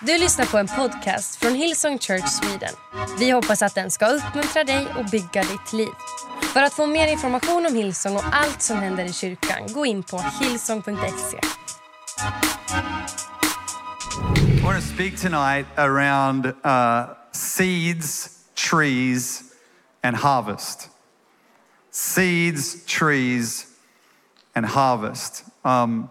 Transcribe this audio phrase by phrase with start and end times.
[0.00, 2.74] Du lyssnar på en podcast från Hillsong Church Sweden.
[3.18, 5.88] Vi hoppas att den ska uppmuntra dig och bygga ditt liv.
[6.42, 10.02] För att få mer information om Hillsong och allt som händer i kyrkan, gå in
[10.02, 11.40] på hillsong.se.
[14.58, 19.42] I want to speak tonight around uh, seeds, trees,
[20.02, 20.90] and harvest.
[21.90, 23.66] Seeds, trees,
[24.54, 25.44] and harvest.
[25.64, 26.08] Um,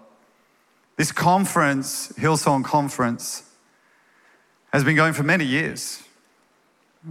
[0.97, 3.44] this conference, Hillsong Conference,
[4.75, 6.03] has been going for many years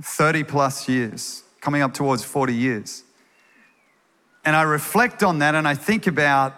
[0.02, 3.04] 30 plus years, coming up towards 40 years.
[4.44, 6.54] And I reflect on that and I think about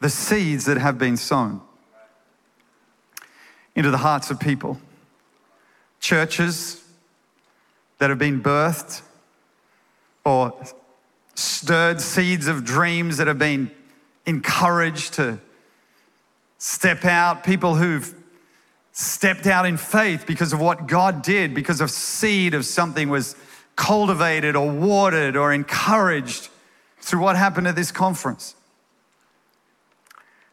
[0.00, 1.60] the seeds that have been sown
[3.74, 4.80] into the hearts of people.
[6.00, 6.82] Churches
[7.98, 9.02] that have been birthed
[10.24, 10.58] or
[11.34, 13.70] stirred seeds of dreams that have been
[14.24, 15.38] encouraged to
[16.56, 18.14] step out, people who've
[19.00, 23.34] stepped out in faith because of what God did, because of seed of something was
[23.74, 26.50] cultivated or watered or encouraged
[27.00, 28.54] through what happened at this conference.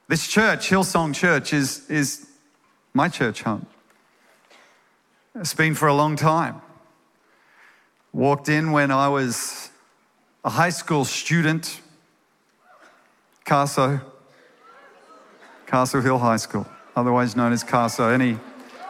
[0.07, 2.25] This church, Hillsong Church, is, is
[2.93, 3.65] my church home.
[5.35, 6.61] It's been for a long time.
[8.13, 9.69] Walked in when I was
[10.45, 11.81] a high school student,
[13.43, 13.99] Castle,
[15.65, 16.65] Castle Hill High School,
[16.97, 18.09] otherwise known as Castle.
[18.09, 18.39] Any,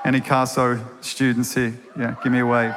[0.05, 1.77] any Castle students here?
[1.99, 2.73] Yeah, give me a wave.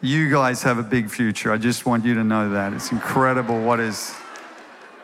[0.00, 1.52] You guys have a big future.
[1.52, 2.72] I just want you to know that.
[2.72, 4.14] It's incredible what is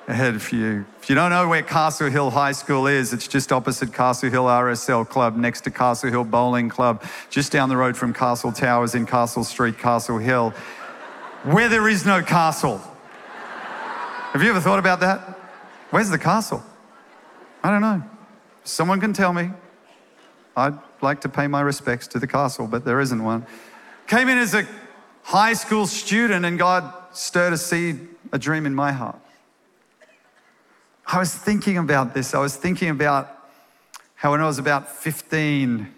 [0.06, 0.84] ahead for you.
[1.02, 4.44] If you don't know where Castle Hill High School is, it's just opposite Castle Hill
[4.44, 8.94] RSL Club, next to Castle Hill Bowling Club, just down the road from Castle Towers
[8.94, 10.50] in Castle Street, Castle Hill,
[11.42, 12.78] where there is no castle.
[14.32, 15.38] Have you ever thought about that?
[15.90, 16.62] Where's the castle?
[17.68, 18.02] I don't know.
[18.64, 19.50] Someone can tell me.
[20.56, 23.46] I'd like to pay my respects to the castle, but there isn't one.
[24.06, 24.66] Came in as a
[25.22, 29.20] high school student, and God stirred a seed, a dream in my heart.
[31.06, 32.34] I was thinking about this.
[32.34, 33.28] I was thinking about
[34.14, 35.92] how when I was about 15,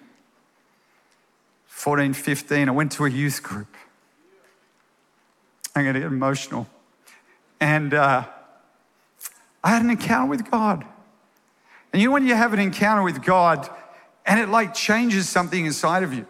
[1.67, 3.77] 14, 15, I went to a youth group.
[5.77, 6.67] I'm going to get emotional.
[7.61, 8.27] And uh,
[9.63, 10.85] I had an encounter with God.
[11.93, 13.69] And you know when you have an encounter with God
[14.25, 16.27] and it like changes something inside of you?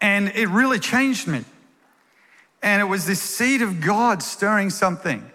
[0.00, 1.44] And it really changed me.
[2.62, 5.30] And it was this seed of God stirring something.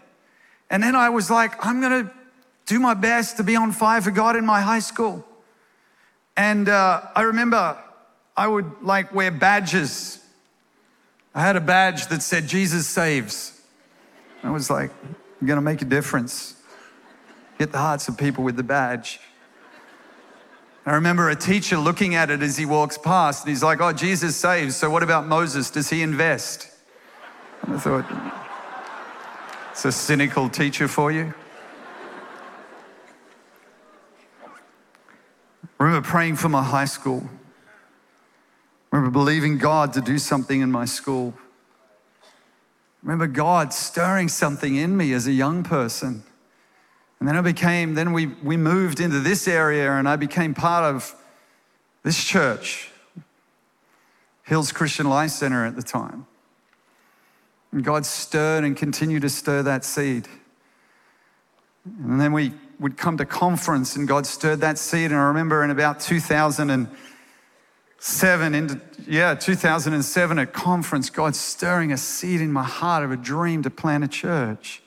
[0.69, 2.11] And then I was like, I'm going to
[2.65, 5.25] do my best to be on fire for God in my high school.
[6.37, 7.77] And uh, I remember
[8.35, 10.19] I would like wear badges.
[11.35, 13.61] I had a badge that said, Jesus saves.
[14.43, 14.91] I was like,
[15.39, 16.55] I'm going to make a difference.
[17.61, 19.19] Get the hearts of people with the badge.
[20.83, 23.93] I remember a teacher looking at it as he walks past, and he's like, Oh,
[23.93, 24.75] Jesus saves.
[24.75, 25.69] So what about Moses?
[25.69, 26.71] Does he invest?
[27.61, 28.05] And I thought,
[29.69, 31.35] it's a cynical teacher for you.
[35.79, 37.29] I remember praying for my high school.
[38.91, 41.35] I remember believing God to do something in my school.
[42.23, 42.25] I
[43.03, 46.23] remember God stirring something in me as a young person.
[47.21, 50.83] And then I became, then we, we moved into this area and I became part
[50.83, 51.13] of
[52.01, 52.89] this church,
[54.41, 56.25] Hills Christian Life Center at the time.
[57.71, 60.27] And God stirred and continued to stir that seed.
[61.85, 65.11] And then we would come to conference and God stirred that seed.
[65.11, 72.41] And I remember in about 2007, into, yeah, 2007 at conference, God stirring a seed
[72.41, 74.80] in my heart of a dream to plant a church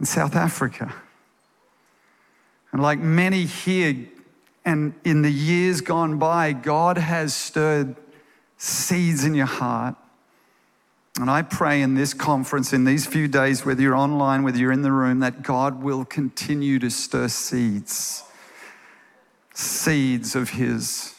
[0.00, 0.92] in South Africa.
[2.72, 3.94] And like many here,
[4.64, 7.94] and in the years gone by, God has stirred
[8.56, 9.94] seeds in your heart.
[11.20, 14.72] And I pray in this conference, in these few days, whether you're online, whether you're
[14.72, 18.22] in the room, that God will continue to stir seeds,
[19.52, 21.14] seeds of His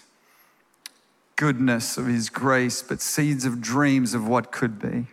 [1.35, 5.07] goodness, of His grace, but seeds of dreams of what could be.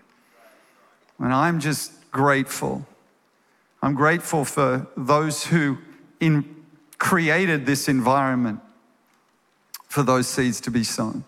[1.18, 2.86] And I'm just grateful.
[3.82, 5.78] I'm grateful for those who
[6.20, 6.64] in,
[6.98, 8.60] created this environment
[9.88, 11.24] for those seeds to be sown.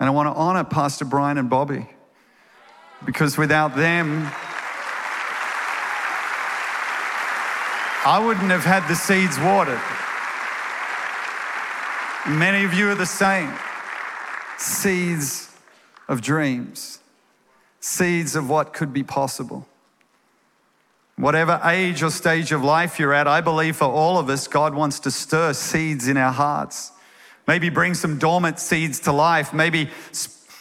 [0.00, 1.88] And I want to honor Pastor Brian and Bobbie
[3.04, 4.30] because without them,
[8.04, 9.80] I wouldn't have had the seeds watered.
[12.26, 13.52] Many of you are the same
[14.56, 15.54] seeds
[16.08, 17.00] of dreams,
[17.80, 19.66] seeds of what could be possible.
[21.18, 24.72] Whatever age or stage of life you're at, I believe for all of us, God
[24.72, 26.92] wants to stir seeds in our hearts.
[27.48, 29.52] Maybe bring some dormant seeds to life.
[29.52, 29.90] Maybe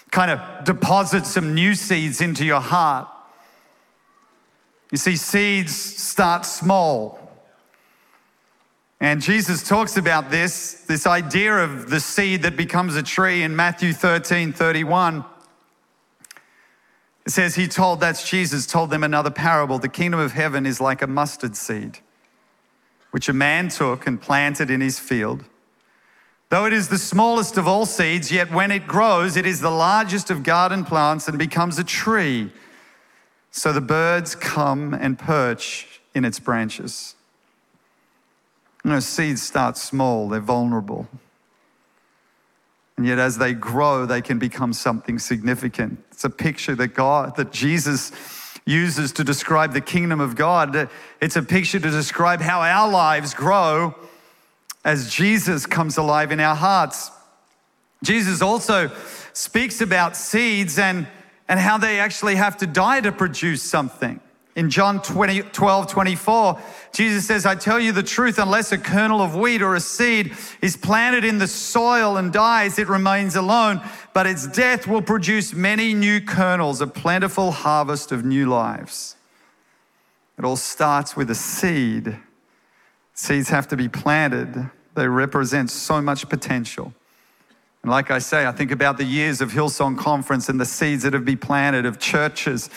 [0.10, 3.08] kind of deposit some new seeds into your heart.
[4.92, 7.20] You see, seeds start small.
[9.00, 13.56] And Jesus talks about this, this idea of the seed that becomes a tree in
[13.56, 15.24] Matthew 13 31.
[17.28, 19.80] It says, He told, that's Jesus, told them another parable.
[19.80, 22.00] The kingdom of heaven is like a mustard seed,
[23.12, 25.44] which a man took and planted in his field.
[26.48, 29.70] Though it is the smallest of all seeds, yet when it grows, it is the
[29.70, 32.50] largest of garden plants and becomes a tree.
[33.52, 37.16] So the birds come and perch in its branches.
[38.86, 41.10] You know, seeds start small, they're vulnerable.
[42.96, 46.02] And yet, as they grow, they can become something significant.
[46.18, 48.12] It's a picture that God, that Jesus
[48.66, 50.90] uses to describe the kingdom of God.
[51.22, 53.94] It's a picture to describe how our lives grow
[54.84, 57.12] as Jesus comes alive in our hearts.
[58.04, 58.90] Jesus also
[59.34, 61.06] speaks about seeds and,
[61.48, 64.20] and how they actually have to die to produce something.
[64.58, 66.60] In John 20, 12, 24,
[66.92, 70.36] Jesus says, I tell you the truth, unless a kernel of wheat or a seed
[70.64, 73.82] is planted in the soil and dies, it remains alone.
[74.16, 79.16] But its death will produce many new kernels, a plentiful harvest of new lives.
[80.40, 82.18] It all starts with a seed.
[83.14, 84.72] Seeds have to be planted.
[84.96, 86.96] They represent so much potential.
[87.88, 91.04] And like I say, I think about the years of Hillsong Conference and the seeds
[91.04, 92.70] that have been planted of churches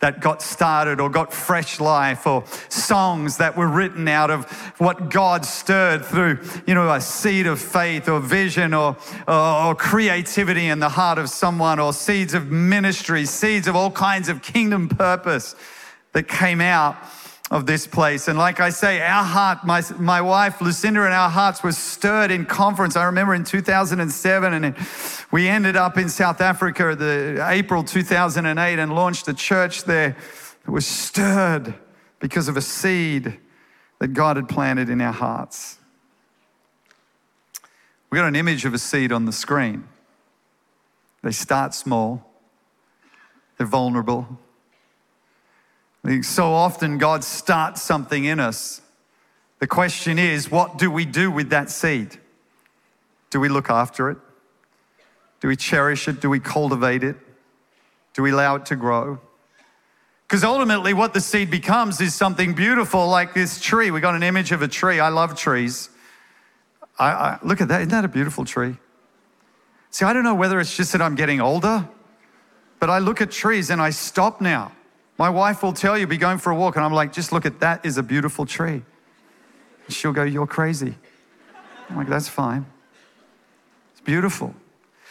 [0.00, 5.08] that got started or got fresh life or songs that were written out of what
[5.08, 8.96] God stirred through, you know, a seed of faith or vision or,
[9.28, 13.92] or, or creativity in the heart of someone or seeds of ministry, seeds of all
[13.92, 15.54] kinds of kingdom purpose
[16.10, 16.96] that came out
[17.50, 18.26] of this place.
[18.26, 22.30] And like I say, our heart, my, my wife Lucinda and our hearts were stirred
[22.30, 22.96] in conference.
[22.96, 24.76] I remember in 2007, and
[25.30, 30.16] we ended up in South Africa the April 2008 and launched a church there.
[30.66, 31.74] It was stirred
[32.18, 33.38] because of a seed
[34.00, 35.78] that God had planted in our hearts.
[38.10, 39.86] We got an image of a seed on the screen.
[41.22, 42.28] They start small,
[43.56, 44.38] they're vulnerable,
[46.22, 48.80] so often God starts something in us.
[49.58, 52.18] The question is, what do we do with that seed?
[53.30, 54.18] Do we look after it?
[55.40, 56.20] Do we cherish it?
[56.20, 57.16] Do we cultivate it?
[58.14, 59.20] Do we allow it to grow?
[60.26, 63.90] Because ultimately, what the seed becomes is something beautiful, like this tree.
[63.90, 64.98] We got an image of a tree.
[64.98, 65.88] I love trees.
[66.98, 67.82] I, I, look at that.
[67.82, 68.76] Isn't that a beautiful tree?
[69.90, 71.88] See, I don't know whether it's just that I'm getting older,
[72.80, 74.72] but I look at trees and I stop now.
[75.18, 77.46] My wife will tell you, be going for a walk, and I'm like, just look
[77.46, 78.82] at that is a beautiful tree.
[79.88, 80.94] She'll go, You're crazy.
[81.88, 82.66] I'm like, That's fine.
[83.92, 84.54] It's beautiful.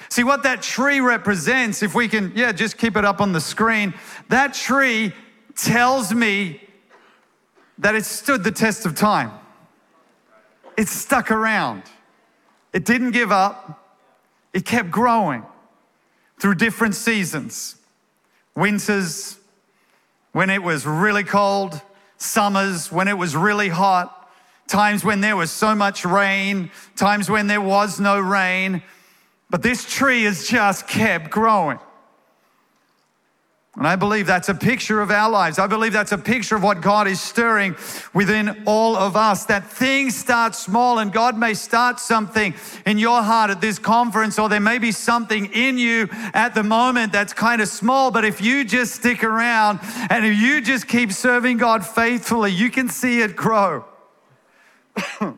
[0.09, 3.41] See what that tree represents, if we can, yeah, just keep it up on the
[3.41, 3.93] screen.
[4.29, 5.13] That tree
[5.55, 6.61] tells me
[7.79, 9.31] that it stood the test of time.
[10.77, 11.83] It stuck around.
[12.73, 13.81] It didn't give up.
[14.53, 15.43] It kept growing
[16.39, 17.77] through different seasons
[18.55, 19.37] winters,
[20.35, 21.81] when it was really cold,
[22.17, 24.29] summers when it was really hot,
[24.67, 28.83] times when there was so much rain, times when there was no rain.
[29.49, 31.79] But this tree has just kept growing.
[33.77, 35.59] And I believe that's a picture of our lives.
[35.59, 37.75] I believe that's a picture of what God is stirring
[38.13, 39.45] within all of us.
[39.45, 42.53] That things start small and God may start something
[42.85, 46.63] in your heart at this conference, or there may be something in you at the
[46.63, 48.11] moment that's kind of small.
[48.11, 49.79] But if you just stick around
[50.09, 53.83] and if you just keep serving God faithfully, you can see it grow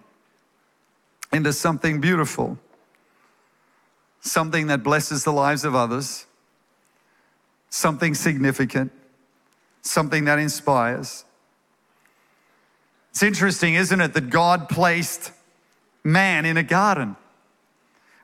[1.34, 2.60] into something beautiful,
[4.22, 6.27] something that blesses the lives of others
[7.78, 8.92] something significant,
[9.84, 11.24] something that inspires.
[13.12, 15.32] It's interesting, isn't it, that God placed
[16.04, 17.16] man in a garden.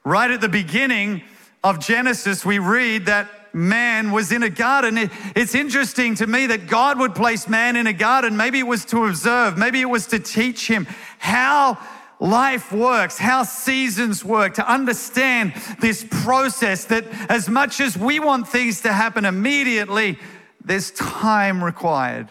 [0.03, 1.21] Right at the beginning
[1.63, 5.09] of Genesis, we read that man was in a garden.
[5.35, 8.35] It's interesting to me that God would place man in a garden.
[8.35, 10.87] Maybe it was to observe, maybe it was to teach him
[11.19, 11.77] how
[12.23, 18.47] life works, how seasons work, to understand this process that as much as we want
[18.47, 20.17] things to happen immediately,
[20.63, 22.29] there's time required.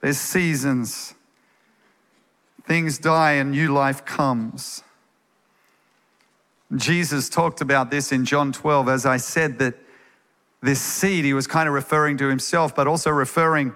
[0.00, 1.14] There's seasons.
[2.66, 4.84] Things die and new life comes.
[6.76, 8.88] Jesus talked about this in John 12.
[8.88, 9.74] As I said, that
[10.60, 13.74] this seed, he was kind of referring to himself, but also referring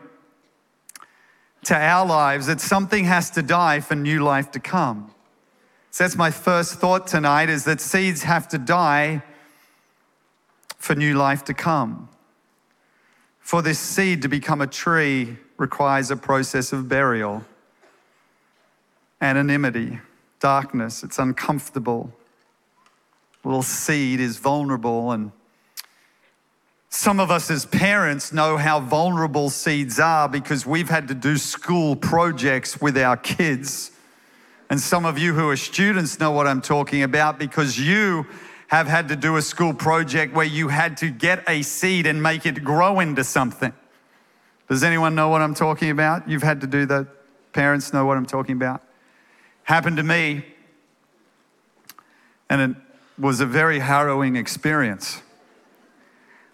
[1.64, 5.12] to our lives that something has to die for new life to come.
[5.90, 9.22] So that's my first thought tonight is that seeds have to die
[10.76, 12.08] for new life to come.
[13.38, 17.44] For this seed to become a tree requires a process of burial,
[19.20, 20.00] anonymity,
[20.40, 22.12] darkness, it's uncomfortable.
[23.44, 25.30] little seed is vulnerable and
[26.94, 31.38] some of us as parents know how vulnerable seeds are because we've had to do
[31.38, 33.92] school projects with our kids.
[34.68, 38.26] And some of you who are students know what I'm talking about because you
[38.68, 42.22] have had to do a school project where you had to get a seed and
[42.22, 43.72] make it grow into something.
[44.68, 46.28] Does anyone know what I'm talking about?
[46.28, 47.06] You've had to do that.
[47.54, 48.82] Parents know what I'm talking about.
[49.62, 50.44] Happened to me,
[52.50, 52.76] and it
[53.18, 55.22] was a very harrowing experience.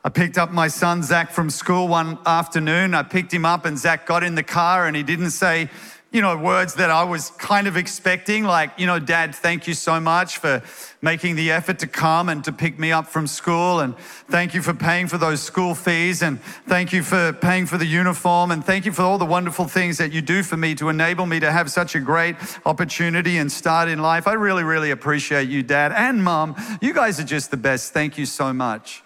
[0.04, 2.94] I picked up my son Zach from school one afternoon.
[2.94, 5.68] I picked him up, and Zach got in the car, and he didn't say,
[6.10, 9.74] you know, words that I was kind of expecting, like, you know, Dad, thank you
[9.74, 10.62] so much for
[11.02, 13.80] making the effort to come and to pick me up from school.
[13.80, 13.94] And
[14.30, 16.22] thank you for paying for those school fees.
[16.22, 18.52] And thank you for paying for the uniform.
[18.52, 21.26] And thank you for all the wonderful things that you do for me to enable
[21.26, 24.26] me to have such a great opportunity and start in life.
[24.26, 26.56] I really, really appreciate you, Dad and Mom.
[26.80, 27.92] You guys are just the best.
[27.92, 29.02] Thank you so much.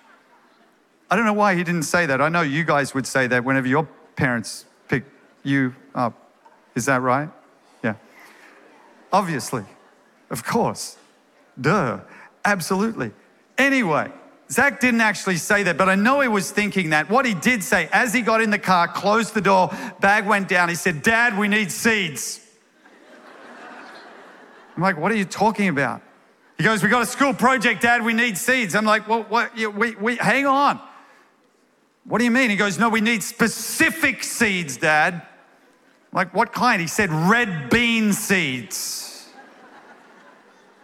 [1.13, 2.23] I don't know why he didn't say that.
[2.23, 5.05] I know you guys would say that whenever your parents pick
[5.43, 6.15] you up.
[6.75, 7.29] Is that right?
[7.85, 7.97] Yeah.
[9.13, 9.63] Obviously.
[10.31, 10.97] Of course.
[11.61, 12.01] Duh.
[12.47, 13.13] Absolutely.
[13.59, 14.11] Anyway,
[14.51, 17.11] Zach didn't actually say that, but I know he was thinking that.
[17.11, 20.49] What he did say, as he got in the car, closed the door, bag went
[20.49, 22.41] down, he said, Dad, we need seeds.
[24.75, 26.01] I'm like, what are you talking about?
[26.57, 28.75] He goes, We got a school project, Dad, we need seeds.
[28.75, 29.55] I'm like, Well, what?
[29.55, 30.81] We, we, hang on.
[32.05, 32.51] What do you mean?
[32.51, 35.23] He goes, No, we need specific seeds, Dad.
[36.13, 36.81] Like, what kind?
[36.81, 39.29] He said, red bean seeds.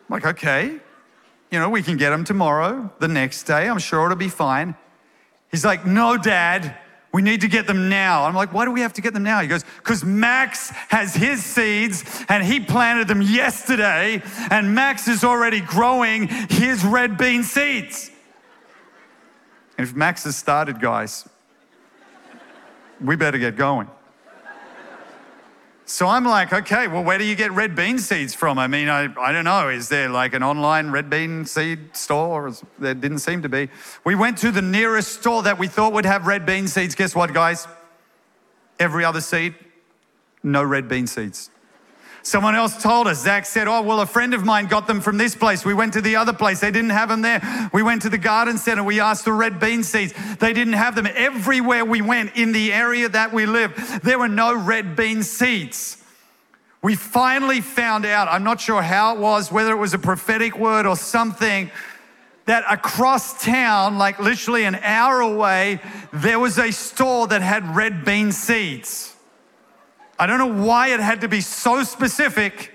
[0.08, 0.78] I'm like, okay.
[1.50, 3.68] You know, we can get them tomorrow, the next day.
[3.68, 4.74] I'm sure it'll be fine.
[5.50, 6.76] He's like, no, Dad,
[7.12, 8.24] we need to get them now.
[8.24, 9.40] I'm like, why do we have to get them now?
[9.40, 15.24] He goes, because Max has his seeds and he planted them yesterday, and Max is
[15.24, 18.10] already growing his red bean seeds.
[19.78, 21.26] And if Max has started, guys,
[23.00, 23.88] we better get going.
[25.84, 28.58] So I'm like, okay, well, where do you get red bean seeds from?
[28.58, 29.70] I mean, I, I don't know.
[29.70, 32.52] Is there like an online red bean seed store?
[32.78, 33.70] There didn't seem to be.
[34.04, 36.94] We went to the nearest store that we thought would have red bean seeds.
[36.94, 37.66] Guess what, guys?
[38.78, 39.54] Every other seed,
[40.42, 41.50] no red bean seeds.
[42.28, 45.16] Someone else told us, Zach said, Oh, well, a friend of mine got them from
[45.16, 45.64] this place.
[45.64, 46.60] We went to the other place.
[46.60, 47.70] They didn't have them there.
[47.72, 48.84] We went to the garden center.
[48.84, 50.12] We asked for red bean seeds.
[50.38, 51.06] They didn't have them.
[51.06, 56.04] Everywhere we went in the area that we live, there were no red bean seeds.
[56.82, 60.58] We finally found out, I'm not sure how it was, whether it was a prophetic
[60.58, 61.70] word or something,
[62.44, 65.80] that across town, like literally an hour away,
[66.12, 69.14] there was a store that had red bean seeds.
[70.18, 72.72] I don't know why it had to be so specific,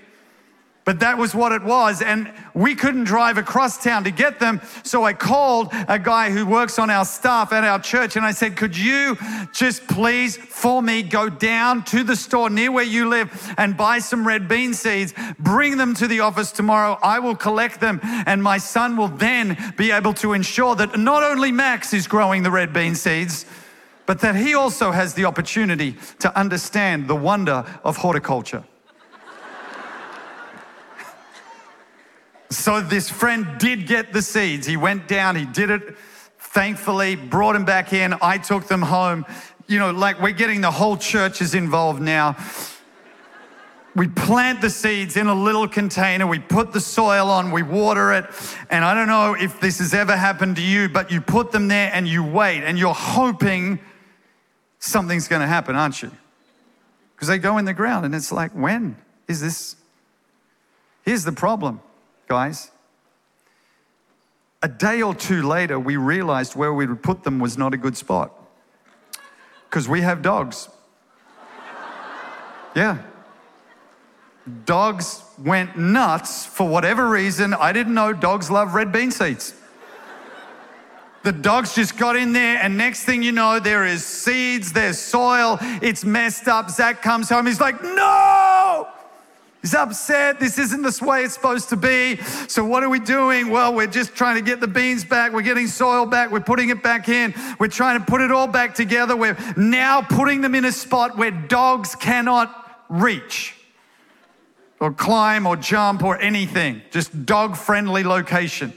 [0.84, 2.00] but that was what it was.
[2.00, 4.60] And we couldn't drive across town to get them.
[4.82, 8.32] So I called a guy who works on our staff at our church and I
[8.32, 9.16] said, Could you
[9.52, 13.98] just please, for me, go down to the store near where you live and buy
[13.98, 16.98] some red bean seeds, bring them to the office tomorrow?
[17.02, 21.22] I will collect them, and my son will then be able to ensure that not
[21.22, 23.46] only Max is growing the red bean seeds,
[24.06, 28.64] but that he also has the opportunity to understand the wonder of horticulture.
[32.50, 34.66] so this friend did get the seeds.
[34.66, 35.96] He went down, he did it
[36.54, 38.14] thankfully, brought them back in.
[38.22, 39.26] I took them home.
[39.66, 42.36] You know, like we're getting the whole church is involved now.
[43.96, 48.12] We plant the seeds in a little container, we put the soil on, we water
[48.12, 48.24] it.
[48.70, 51.68] And I don't know if this has ever happened to you, but you put them
[51.68, 53.78] there and you wait and you're hoping
[54.84, 56.10] something's going to happen, aren't you?
[57.14, 58.96] Because they go in the ground and it's like, when
[59.28, 59.76] is this?
[61.04, 61.80] Here's the problem,
[62.28, 62.70] guys.
[64.62, 67.76] A day or two later, we realized where we would put them was not a
[67.76, 68.32] good spot
[69.68, 70.68] because we have dogs.
[72.74, 72.98] Yeah.
[74.66, 77.54] Dogs went nuts for whatever reason.
[77.54, 79.54] I didn't know dogs love red bean seeds.
[81.24, 84.98] The dogs just got in there, and next thing you know, there is seeds, there's
[84.98, 86.70] soil, it's messed up.
[86.70, 88.88] Zach comes home, he's like, No!
[89.62, 90.38] He's upset.
[90.38, 92.18] This isn't the way it's supposed to be.
[92.48, 93.48] So, what are we doing?
[93.48, 95.32] Well, we're just trying to get the beans back.
[95.32, 96.30] We're getting soil back.
[96.30, 97.32] We're putting it back in.
[97.58, 99.16] We're trying to put it all back together.
[99.16, 103.54] We're now putting them in a spot where dogs cannot reach
[104.80, 106.82] or climb or jump or anything.
[106.90, 108.74] Just dog friendly location.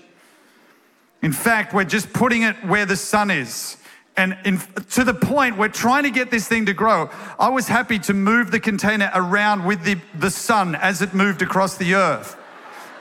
[1.21, 3.77] In fact, we're just putting it where the sun is.
[4.15, 4.59] And in,
[4.91, 7.09] to the point, we're trying to get this thing to grow.
[7.39, 11.43] I was happy to move the container around with the, the sun as it moved
[11.43, 12.35] across the earth,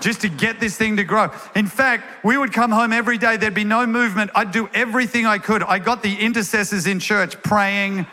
[0.00, 1.30] just to get this thing to grow.
[1.54, 4.30] In fact, we would come home every day, there'd be no movement.
[4.35, 5.62] I'd do everything I could.
[5.62, 8.06] I got the intercessors in church praying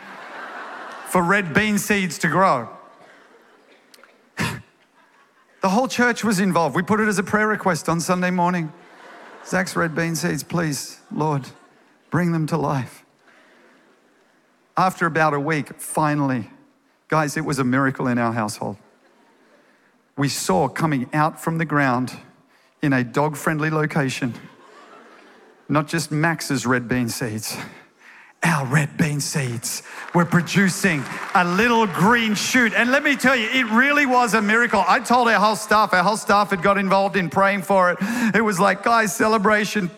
[1.08, 2.70] for red bean seeds to grow.
[4.38, 6.74] the whole church was involved.
[6.74, 8.72] We put it as a prayer request on Sunday morning.
[9.46, 11.46] Zach's red bean seeds, please, Lord
[12.10, 13.04] bring them to life.
[14.76, 16.48] After about a week, finally,
[17.08, 18.76] guys, it was a miracle in our household.
[20.16, 22.16] We saw coming out from the ground
[22.82, 24.34] in a dog friendly location,
[25.68, 27.56] not just Max's red bean seeds
[28.44, 29.82] our red bean seeds
[30.14, 31.02] were producing
[31.34, 32.72] a little green shoot.
[32.74, 34.84] And let me tell you, it really was a miracle.
[34.86, 37.98] I told our whole staff, our whole staff had got involved in praying for it.
[38.34, 39.90] It was like, guys, celebration,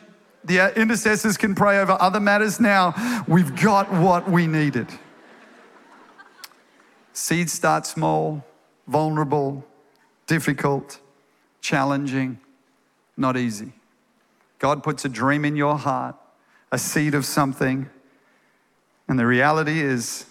[0.44, 3.24] the uh, intercessors can pray over other matters now.
[3.26, 4.88] We've got what we needed.
[7.12, 8.44] Seeds start small,
[8.86, 9.64] vulnerable,
[10.26, 11.00] difficult,
[11.60, 12.38] challenging,
[13.16, 13.72] not easy.
[14.58, 16.14] God puts a dream in your heart,
[16.70, 17.88] a seed of something,
[19.08, 20.26] and the reality is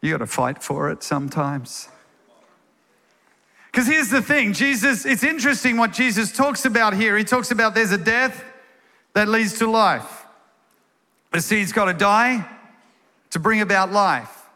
[0.00, 1.88] you got to fight for it sometimes.
[3.70, 7.16] Because here's the thing Jesus, it's interesting what Jesus talks about here.
[7.16, 8.44] He talks about there's a death
[9.12, 10.24] that leads to life.
[11.32, 12.48] The seed's got to die
[13.30, 14.46] to bring about life,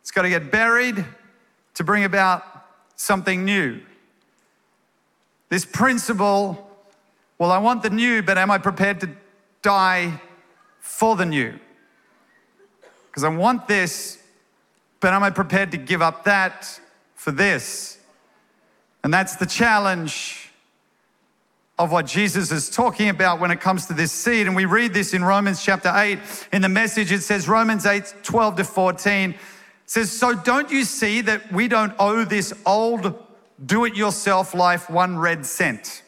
[0.00, 1.04] it's got to get buried
[1.74, 2.44] to bring about
[2.96, 3.80] something new.
[5.48, 6.68] This principle
[7.42, 9.10] well, I want the new, but am I prepared to
[9.62, 10.20] die
[10.78, 11.58] for the new?
[13.12, 14.18] Because I want this,
[15.00, 16.80] but am I prepared to give up that
[17.14, 17.98] for this?
[19.04, 20.50] And that's the challenge
[21.78, 24.46] of what Jesus is talking about when it comes to this seed.
[24.46, 26.18] And we read this in Romans chapter 8.
[26.54, 29.34] In the message, it says, Romans 8, 12 to 14
[29.84, 33.14] says, So don't you see that we don't owe this old
[33.66, 36.02] do it yourself life one red cent?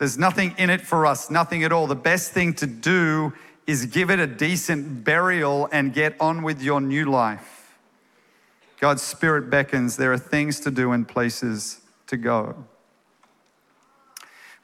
[0.00, 1.86] There's nothing in it for us, nothing at all.
[1.86, 3.32] The best thing to do
[3.66, 7.78] is give it a decent burial and get on with your new life.
[8.80, 9.96] God's Spirit beckons.
[9.96, 12.64] There are things to do and places to go.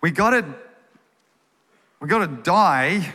[0.00, 0.54] We got to
[2.00, 3.14] we got to die.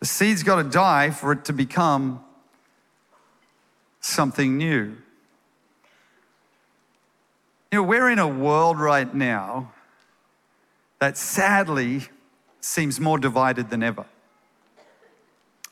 [0.00, 2.22] The seed's got to die for it to become
[4.00, 4.96] something new.
[7.72, 9.72] You know, we're in a world right now
[10.98, 12.02] that sadly
[12.60, 14.04] seems more divided than ever.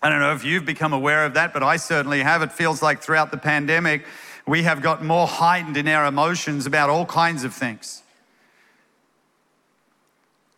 [0.02, 2.42] I don't know if you've become aware of that, but I certainly have.
[2.42, 4.04] It feels like throughout the pandemic,
[4.46, 8.02] we have got more heightened in our emotions about all kinds of things.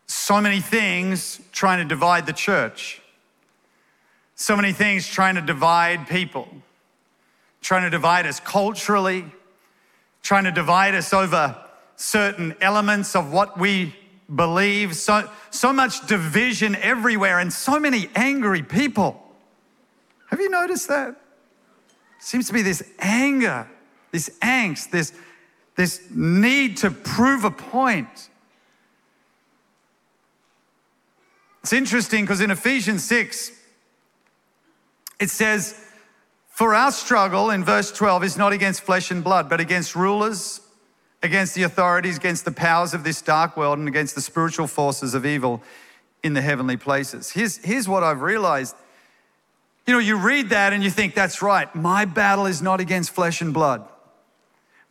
[0.06, 3.02] So many things trying to divide the church,
[4.34, 6.48] so many things trying to divide people,
[7.60, 9.26] trying to divide us culturally,
[10.22, 11.54] trying to divide us over
[11.96, 13.94] certain elements of what we
[14.34, 14.96] believe.
[14.96, 19.23] So, so much division everywhere and so many angry people.
[20.34, 21.14] Have you noticed that?
[22.18, 23.68] Seems to be this anger
[24.14, 25.12] this angst, this,
[25.74, 28.28] this need to prove a point.
[31.64, 33.50] It's interesting because in Ephesians 6,
[35.18, 35.84] it says,
[36.48, 40.60] For our struggle, in verse 12, is not against flesh and blood, but against rulers,
[41.24, 45.14] against the authorities, against the powers of this dark world, and against the spiritual forces
[45.14, 45.60] of evil
[46.22, 47.32] in the heavenly places.
[47.32, 48.76] Here's, here's what I've realized.
[49.86, 53.10] You know, you read that and you think, that's right, my battle is not against
[53.10, 53.86] flesh and blood.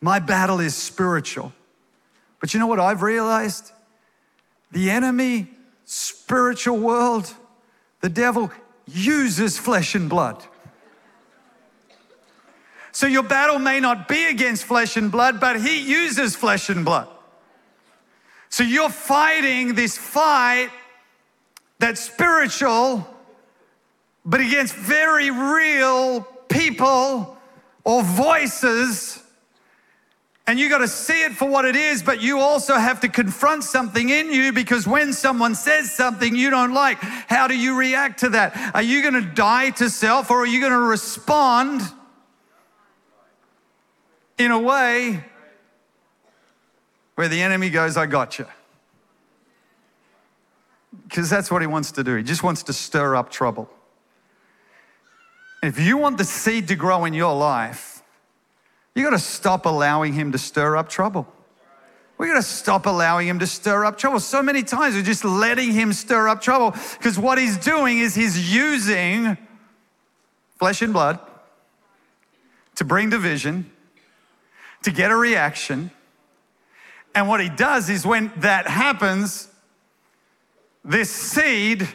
[0.01, 1.53] My battle is spiritual.
[2.39, 3.71] But you know what I've realized?
[4.71, 5.47] The enemy,
[5.85, 7.33] spiritual world,
[8.01, 8.51] the devil
[8.85, 10.43] uses flesh and blood.
[12.91, 16.85] So your battle may not be against flesh and blood, but he uses flesh and
[16.85, 17.07] blood.
[18.49, 20.69] So you're fighting this fight
[21.79, 23.07] that's spiritual,
[24.25, 27.37] but against very real people
[27.83, 29.19] or voices
[30.45, 33.07] and you got to see it for what it is, but you also have to
[33.07, 37.77] confront something in you because when someone says something you don't like, how do you
[37.77, 38.75] react to that?
[38.75, 41.81] Are you going to die to self or are you going to respond
[44.37, 45.23] in a way
[47.15, 48.47] where the enemy goes, I got you.
[51.03, 52.15] Because that's what he wants to do.
[52.15, 53.69] He just wants to stir up trouble.
[55.63, 58.03] If you want the seed to grow in your life,
[58.93, 61.25] you got to stop allowing him to stir up trouble.
[62.17, 64.19] We got to stop allowing him to stir up trouble.
[64.19, 68.13] So many times we're just letting him stir up trouble because what he's doing is
[68.13, 69.37] he's using
[70.59, 71.17] flesh and blood
[72.75, 73.71] to bring division,
[74.81, 75.91] to get a reaction.
[77.15, 79.47] And what he does is when that happens,
[80.83, 81.87] this seed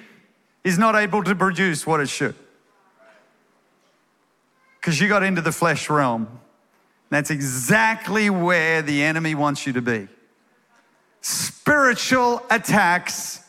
[0.65, 2.35] is not able to produce what it should.
[4.81, 6.41] Because you got into the flesh realm.
[7.11, 10.09] That's exactly where the enemy wants you to be.
[11.21, 13.43] Spiritual attacks,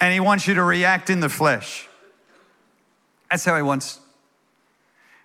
[0.00, 1.88] and he wants you to react in the flesh.
[3.30, 4.00] That's how he wants.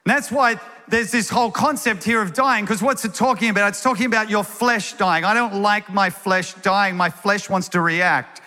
[0.05, 3.69] And that's why there's this whole concept here of dying, because what's it talking about?
[3.69, 5.23] It's talking about your flesh dying.
[5.23, 6.95] I don't like my flesh dying.
[6.95, 8.40] My flesh wants to react.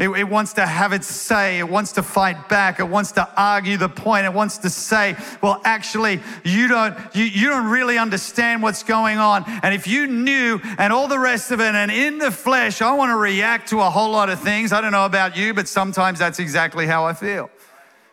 [0.00, 1.58] It, it, wants to have its say.
[1.58, 2.80] It wants to fight back.
[2.80, 4.24] It wants to argue the point.
[4.24, 9.18] It wants to say, well, actually, you don't, you, you don't really understand what's going
[9.18, 9.44] on.
[9.62, 12.94] And if you knew and all the rest of it, and in the flesh, I
[12.94, 14.72] want to react to a whole lot of things.
[14.72, 17.50] I don't know about you, but sometimes that's exactly how I feel.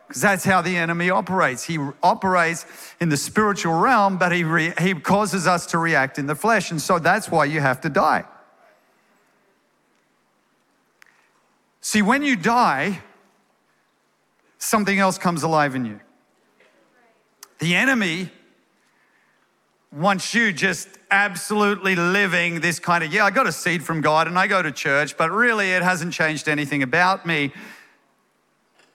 [0.10, 1.63] Because that's how the enemy operates.
[1.63, 2.65] He operates
[3.00, 6.69] in the spiritual realm, but he, re, he causes us to react in the flesh.
[6.69, 8.26] And so that's why you have to die.
[11.88, 13.00] See, when you die,
[14.58, 16.02] something else comes alive in you.
[17.60, 18.30] The enemy
[19.93, 24.28] wants you just absolutely living this kind of, yeah, I got a seed from God
[24.28, 27.54] and I go to church, but really it hasn't changed anything about me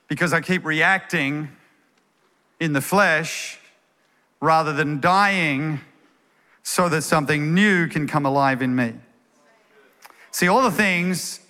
[0.06, 1.48] because I keep reacting
[2.60, 3.58] in the flesh
[4.38, 5.80] rather than dying
[6.62, 8.92] so that something new can come alive in me.
[10.30, 11.40] See, all the things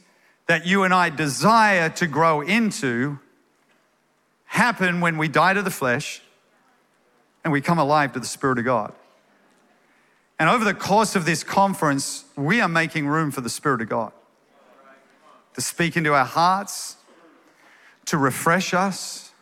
[0.53, 3.19] that you and I desire to grow into
[4.45, 6.21] happen when we die to the flesh
[7.43, 8.93] and we come alive to the Spirit of God.
[10.39, 13.89] And over the course of this conference, we are making room for the Spirit of
[13.89, 14.13] God
[15.55, 16.97] to speak into our hearts,
[18.05, 19.33] to refresh us,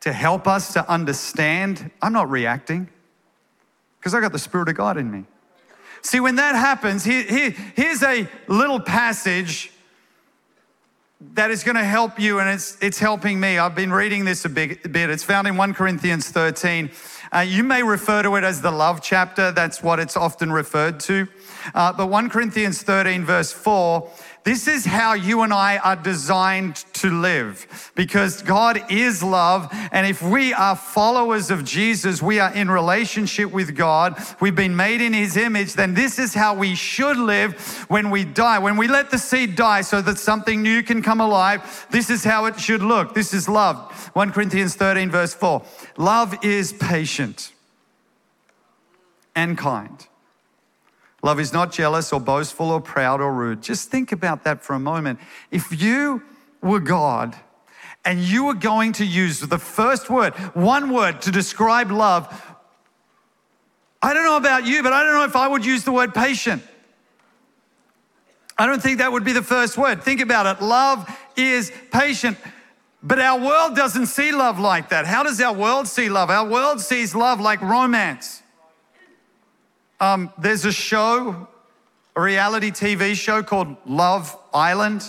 [0.00, 1.90] to help us to understand.
[2.02, 2.90] I'm not reacting
[3.98, 5.24] because I got the Spirit of God in me.
[6.02, 9.70] See, when that happens, here, here, here's a little passage
[11.34, 13.58] that is going to help you, and it's, it's helping me.
[13.58, 14.80] I've been reading this a bit.
[14.84, 16.90] It's found in 1 Corinthians 13.
[17.34, 21.00] Uh, you may refer to it as the love chapter, that's what it's often referred
[21.00, 21.26] to.
[21.74, 24.10] Uh, but 1 Corinthians 13, verse 4
[24.44, 29.68] this is how you and I are designed to live because God is love.
[29.92, 34.74] And if we are followers of Jesus, we are in relationship with God, we've been
[34.74, 37.54] made in his image, then this is how we should live
[37.88, 38.58] when we die.
[38.58, 42.24] When we let the seed die so that something new can come alive, this is
[42.24, 43.14] how it should look.
[43.14, 44.10] This is love.
[44.14, 45.62] 1 Corinthians 13, verse 4.
[45.98, 47.52] Love is patient
[49.34, 50.06] and kind.
[51.22, 53.62] Love is not jealous or boastful or proud or rude.
[53.62, 55.20] Just think about that for a moment.
[55.50, 56.22] If you
[56.60, 57.36] were God
[58.04, 62.28] and you were going to use the first word, one word to describe love,
[64.02, 66.12] I don't know about you, but I don't know if I would use the word
[66.12, 66.62] patient.
[68.58, 70.02] I don't think that would be the first word.
[70.02, 70.64] Think about it.
[70.64, 72.36] Love is patient.
[73.02, 75.06] But our world doesn't see love like that.
[75.06, 76.30] How does our world see love?
[76.30, 78.41] Our world sees love like romance.
[80.02, 81.46] Um, there's a show,
[82.16, 85.04] a reality TV show called Love Island.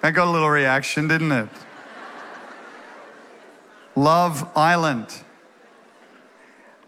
[0.00, 1.48] That got a little reaction, didn't it?
[3.94, 5.06] Love Island.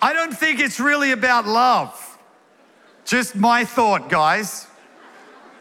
[0.01, 2.19] I don't think it's really about love.
[3.05, 4.67] Just my thought, guys.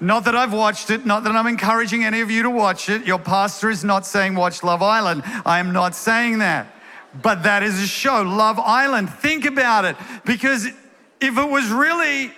[0.02, 3.06] Not that I've watched it, not that I'm encouraging any of you to watch it.
[3.06, 5.22] Your pastor is not saying watch Love Island.
[5.46, 6.74] I am not saying that.
[7.22, 9.12] But that is a show, Love Island.
[9.12, 9.96] Think about it.
[10.26, 12.34] Because if it was really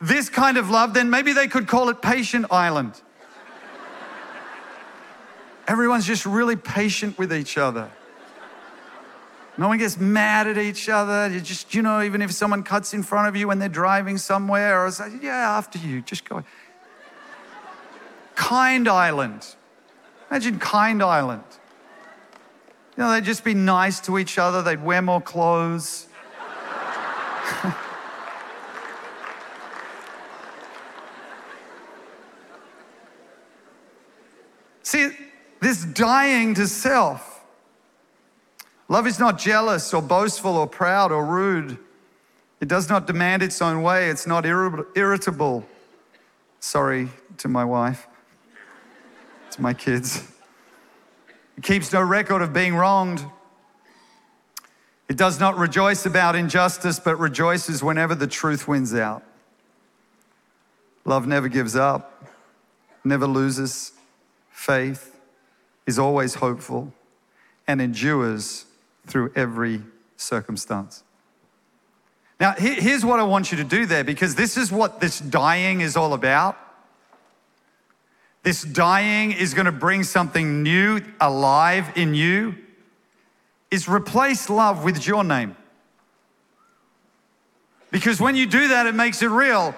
[0.00, 3.00] this kind of love, then maybe they could call it Patient Island.
[5.66, 7.90] Everyone's just really patient with each other.
[9.56, 11.32] No one gets mad at each other.
[11.32, 14.18] You just, you know, even if someone cuts in front of you when they're driving
[14.18, 16.44] somewhere, or say, yeah, after you, just go.
[18.34, 19.54] Kind Island.
[20.30, 21.44] Imagine Kind Island.
[22.96, 26.06] You know, they'd just be nice to each other, they'd wear more clothes.
[34.82, 35.10] See,
[35.60, 37.34] this dying to self,
[38.88, 41.78] Love is not jealous or boastful or proud or rude.
[42.60, 44.08] It does not demand its own way.
[44.08, 45.66] It's not irritable.
[46.60, 48.06] Sorry to my wife,
[49.58, 50.26] my kids.
[51.56, 53.24] It keeps no record of being wronged.
[55.08, 59.22] It does not rejoice about injustice, but rejoices whenever the truth wins out.
[61.04, 62.24] Love never gives up,
[63.04, 63.92] never loses
[64.50, 65.18] faith,
[65.86, 66.92] is always hopeful,
[67.68, 68.64] and endures
[69.06, 69.82] through every
[70.16, 71.02] circumstance.
[72.40, 75.82] Now, here's what I want you to do there because this is what this dying
[75.82, 76.58] is all about.
[78.44, 82.54] This dying is going to bring something new alive in you.
[83.70, 85.56] Is replace love with your name.
[87.90, 89.74] Because when you do that, it makes it real.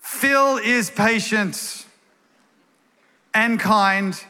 [0.00, 1.86] Phil is patient
[3.32, 4.22] and kind.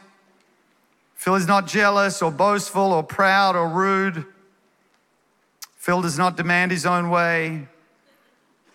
[1.15, 4.25] Phil is not jealous or boastful or proud or rude.
[5.75, 7.67] Phil does not demand his own way.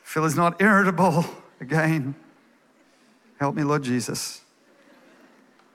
[0.05, 1.25] Phil is not irritable.
[1.61, 2.15] Again,
[3.41, 4.43] help me, Lord Jesus.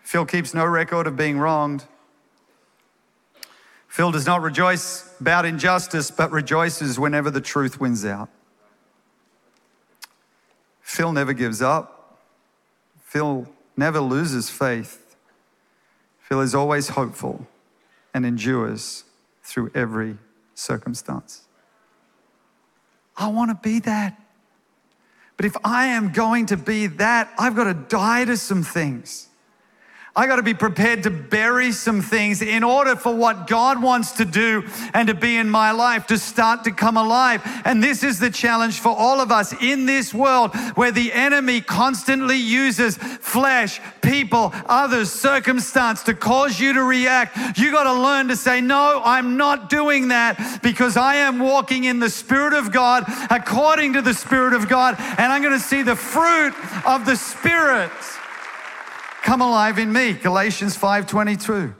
[0.03, 1.85] Phil keeps no record of being wronged.
[3.87, 8.29] Phil does not rejoice about injustice, but rejoices whenever the truth wins out.
[10.81, 12.19] Phil never gives up.
[13.03, 15.15] Phil never loses faith.
[16.19, 17.47] Phil is always hopeful
[18.13, 19.05] and endures
[19.43, 20.17] through every
[20.53, 21.47] circumstance.
[23.15, 24.19] I want to be that.
[25.37, 29.29] But if I am going to be that, I've got to die to some things.
[30.15, 34.11] I got to be prepared to bury some things in order for what God wants
[34.13, 37.41] to do and to be in my life to start to come alive.
[37.65, 41.61] And this is the challenge for all of us in this world where the enemy
[41.61, 47.57] constantly uses flesh, people, others, circumstance to cause you to react.
[47.57, 51.85] You got to learn to say, No, I'm not doing that because I am walking
[51.85, 55.59] in the Spirit of God according to the Spirit of God, and I'm going to
[55.59, 56.53] see the fruit
[56.85, 57.89] of the Spirit
[59.23, 60.13] come alive in me.
[60.13, 61.73] Galatians 5:22.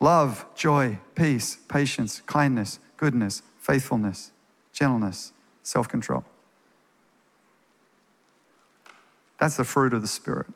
[0.00, 4.32] Love, joy, peace, patience, kindness, goodness, faithfulness,
[4.72, 6.24] gentleness, self-control.
[9.38, 10.46] That's the fruit of the Spirit.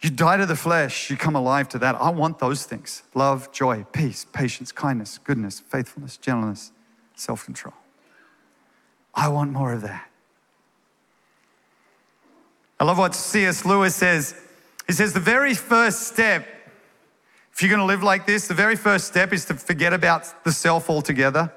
[0.00, 1.94] You die to the flesh, you come alive to that.
[1.96, 6.72] I want those things love, joy, peace, patience, kindness, goodness, faithfulness, gentleness,
[7.14, 7.74] self control.
[9.14, 10.10] I want more of that.
[12.78, 13.64] I love what C.S.
[13.64, 14.34] Lewis says.
[14.86, 16.46] He says, the very first step,
[17.52, 20.44] if you're going to live like this, the very first step is to forget about
[20.44, 21.52] the self altogether.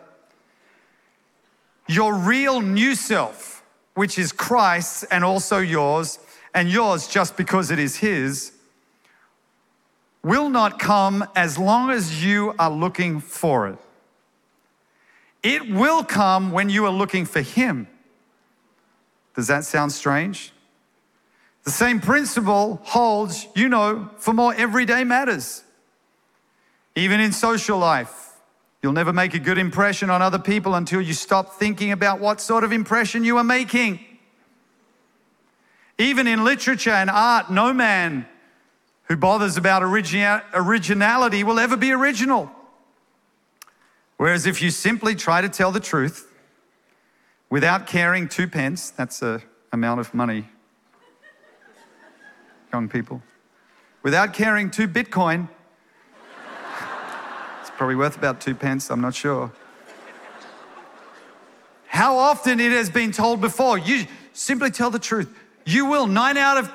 [1.87, 3.63] Your real new self,
[3.95, 6.19] which is Christ's and also yours,
[6.53, 8.53] and yours just because it is His,
[10.23, 13.77] will not come as long as you are looking for it.
[15.43, 17.87] It will come when you are looking for Him.
[19.35, 20.51] Does that sound strange?
[21.63, 25.63] The same principle holds, you know, for more everyday matters.
[26.95, 28.33] Even in social life,
[28.81, 32.41] you'll never make a good impression on other people until you stop thinking about what
[32.41, 33.99] sort of impression you are making.
[35.97, 38.25] Even in literature and art, no man
[39.03, 42.51] who bothers about originality will ever be original.
[44.17, 46.31] Whereas if you simply try to tell the truth
[47.49, 49.41] without caring two pence, that's the
[49.71, 50.49] amount of money
[52.71, 53.21] young people,
[54.03, 55.47] without carrying two Bitcoin.
[57.61, 59.51] it's probably worth about two pence, I'm not sure.
[61.87, 65.35] How often it has been told before, you simply tell the truth.
[65.65, 66.71] You will, nine out of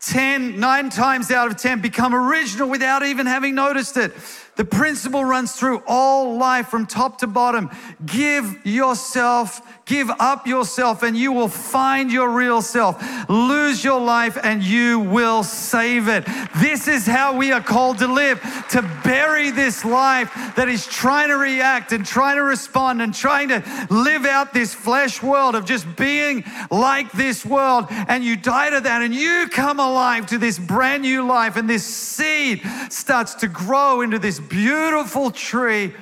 [0.00, 4.12] 10, nine times out of 10, become original without even having noticed it.
[4.56, 7.70] The principle runs through all life from top to bottom.
[8.04, 13.02] Give yourself, give up yourself, and you will find your real self.
[13.28, 16.24] Lose your life, and you will save it.
[16.58, 21.28] This is how we are called to live to bury this life that is trying
[21.28, 25.64] to react and trying to respond and trying to live out this flesh world of
[25.64, 27.86] just being like this world.
[27.90, 31.68] And you die to that, and you come alive to this brand new life, and
[31.68, 35.94] this seed starts to grow into this beautiful tree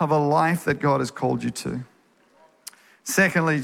[0.00, 1.84] of a life that God has called you to.
[3.04, 3.62] Secondly,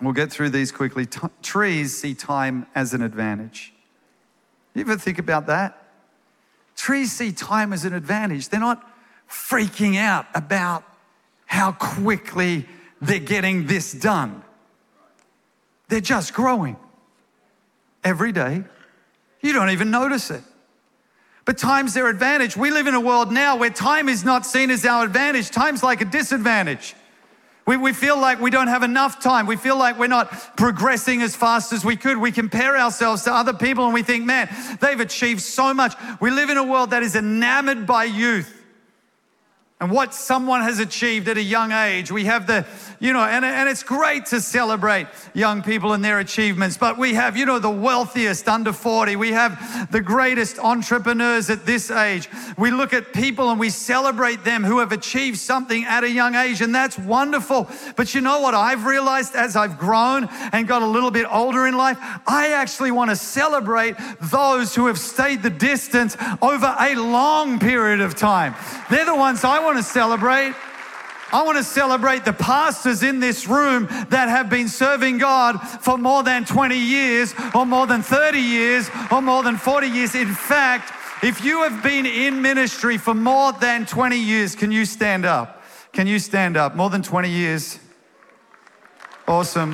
[0.00, 1.06] we'll get through these quickly.
[1.06, 3.72] T- trees see time as an advantage.
[4.74, 5.82] You ever think about that?
[6.76, 8.48] Trees see time as an advantage.
[8.48, 8.88] They're not
[9.28, 10.84] freaking out about
[11.46, 12.66] how quickly
[13.00, 14.42] they're getting this done.
[15.88, 16.76] They're just growing
[18.04, 18.64] every day.
[19.40, 20.42] You don't even notice it.
[21.48, 22.58] but time's their advantage.
[22.58, 25.82] We live in a world now where time is not seen as our advantage, time's
[25.82, 26.94] like a disadvantage.
[27.68, 29.44] We, we feel like we don't have enough time.
[29.44, 32.16] We feel like we're not progressing as fast as we could.
[32.16, 34.48] We compare ourselves to other people and we think, man,
[34.80, 35.94] they've achieved so much.
[36.18, 38.57] We live in a world that is enamored by youth
[39.80, 42.10] and what someone has achieved at a young age.
[42.10, 42.66] We have the,
[42.98, 47.14] you know, and, and it's great to celebrate young people and their achievements, but we
[47.14, 49.14] have, you know, the wealthiest under 40.
[49.14, 52.28] We have the greatest entrepreneurs at this age.
[52.56, 56.34] We look at people and we celebrate them who have achieved something at a young
[56.34, 57.70] age, and that's wonderful.
[57.94, 61.68] But you know what I've realized as I've grown and got a little bit older
[61.68, 61.98] in life?
[62.26, 68.00] I actually want to celebrate those who have stayed the distance over a long period
[68.00, 68.56] of time.
[68.90, 70.54] They're the ones I want want to celebrate.
[71.30, 75.98] I want to celebrate the pastors in this room that have been serving God for
[75.98, 80.14] more than 20 years, or more than 30 years, or more than 40 years.
[80.14, 80.90] In fact,
[81.22, 85.62] if you have been in ministry for more than 20 years, can you stand up?
[85.92, 86.74] Can you stand up?
[86.74, 87.78] More than 20 years.
[89.26, 89.72] Awesome.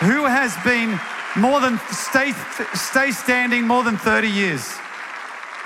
[0.00, 0.98] Who has been
[1.36, 2.32] more than, stay,
[2.74, 4.76] stay standing more than 30 years?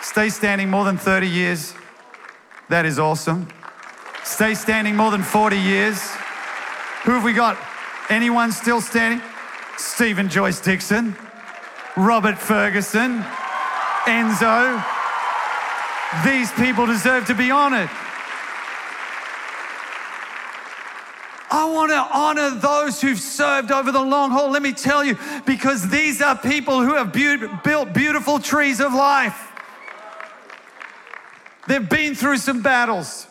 [0.02, 1.74] Stay standing more than 30 years.
[2.68, 3.48] That is awesome.
[4.24, 6.00] Stay standing more than 40 years.
[7.04, 7.58] Who have we got?
[8.08, 9.20] Anyone still standing?
[9.76, 11.16] Stephen Joyce Dixon,
[11.96, 13.22] Robert Fergusson,
[14.04, 14.84] Enzo.
[16.24, 17.88] These people deserve to be honored.
[21.52, 24.50] I want to honor those who've served over the long haul.
[24.50, 28.92] Let me tell you, because these are people who have be- built beautiful trees of
[28.92, 29.49] life.
[31.66, 33.26] They've been through some battles,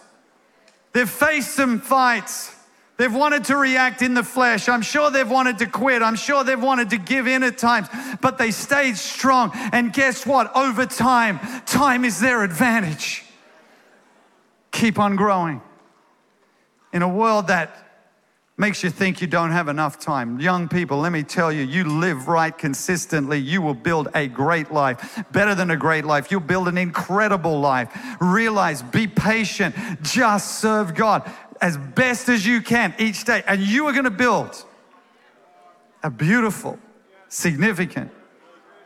[0.93, 2.55] they've faced some fights.
[2.97, 4.67] They've wanted to react in the flesh.
[4.67, 6.01] I'm sure they've wanted to quit.
[6.01, 7.87] I'm sure they've wanted to give in at times,
[8.19, 9.51] but they stayed strong.
[9.71, 10.53] And guess what?
[10.53, 13.23] Over time, time is their advantage.
[14.71, 15.61] Keep on growing.
[16.91, 17.88] In a world that
[18.59, 20.39] makes you think you don't have enough time.
[20.39, 24.69] Young people, let me tell you, you live right consistently, you will build a great
[24.71, 25.23] life.
[25.31, 27.89] Better than a great life, you'll build an incredible life.
[28.19, 31.29] Realize, be patient, just serve God
[31.61, 34.65] as best as you can each day, and you are going to build
[36.03, 36.77] a beautiful,
[37.29, 38.11] significant,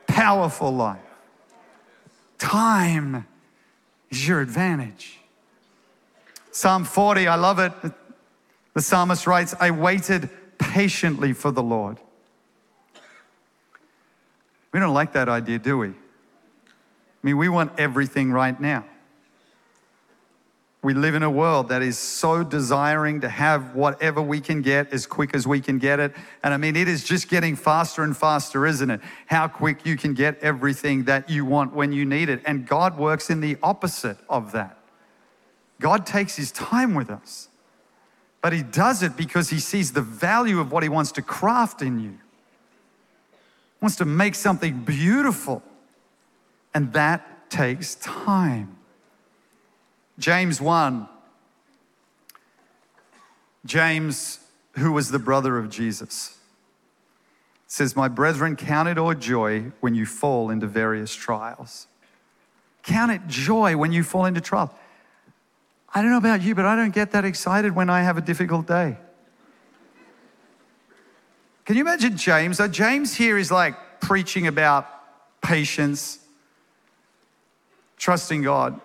[0.07, 0.99] powerful life.
[2.37, 3.25] Time
[4.11, 5.19] is your advantage.
[6.51, 7.73] Psalm 40, I love it.
[8.73, 11.99] The psalmist writes, I waited patiently for the Lord.
[14.71, 15.89] We don't like that idea, do we?
[15.89, 15.93] I
[17.21, 18.85] mean, we want everything right now.
[20.81, 24.91] We live in a world that is so desiring to have whatever we can get
[24.91, 26.13] as quick as we can get it.
[26.43, 28.99] And I mean, it is just getting faster and faster, isn't it?
[29.27, 32.41] How quick you can get everything that you want when you need it.
[32.45, 34.77] And God works in the opposite of that.
[35.79, 37.47] God takes his time with us.
[38.43, 41.81] But he does it because he sees the value of what he wants to craft
[41.81, 42.09] in you.
[42.09, 42.17] He
[43.81, 45.63] wants to make something beautiful.
[46.73, 48.75] And that takes time.
[50.19, 51.07] James 1.
[53.65, 54.39] James,
[54.77, 56.37] who was the brother of Jesus,
[57.65, 61.87] says, My brethren, count it all joy when you fall into various trials.
[62.83, 64.71] Count it joy when you fall into trials.
[65.93, 68.21] I don't know about you, but I don't get that excited when I have a
[68.21, 68.97] difficult day.
[71.65, 72.57] Can you imagine James?
[72.57, 74.87] So, James here is like preaching about
[75.41, 76.19] patience,
[77.97, 78.79] trusting God.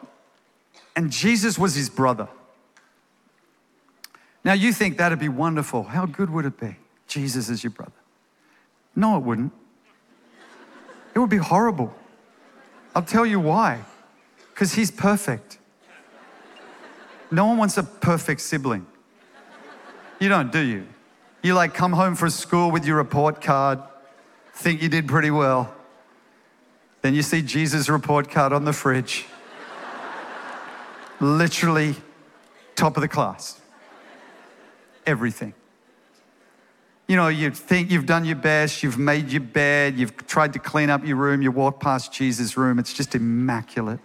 [0.94, 2.29] And Jesus was his brother.
[4.44, 5.85] Now, you think that'd be wonderful.
[5.85, 6.77] How good would it be?
[7.07, 7.92] Jesus is your brother.
[8.94, 9.53] No, it wouldn't.
[11.14, 11.94] It would be horrible.
[12.94, 13.81] I'll tell you why.
[14.53, 15.59] Because he's perfect.
[17.31, 18.87] No one wants a perfect sibling.
[20.21, 20.87] You don't, do you?
[21.43, 23.81] You like come home from school with your report card,
[24.55, 25.73] think you did pretty well.
[27.03, 29.27] Then you see Jesus' report card on the fridge.
[31.21, 31.95] Literally,
[32.75, 33.61] top of the class.
[35.07, 35.55] Everything.
[37.07, 40.59] You know, you think you've done your best, you've made your bed, you've tried to
[40.59, 44.01] clean up your room, you walk past Jesus' room, it's just immaculate.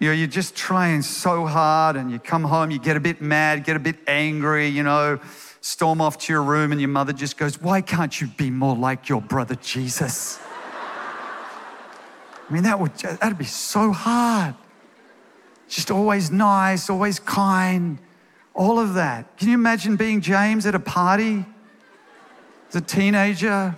[0.00, 3.20] You know, you're just trying so hard and you come home, you get a bit
[3.20, 5.20] mad, get a bit angry, you know,
[5.60, 8.74] storm off to your room and your mother just goes, Why can't you be more
[8.74, 10.40] like your brother Jesus?
[12.48, 14.54] I mean, that would, that'd be so hard.
[15.68, 17.98] Just always nice, always kind,
[18.54, 19.36] all of that.
[19.36, 21.44] Can you imagine being James at a party?
[22.66, 23.76] He's a teenager.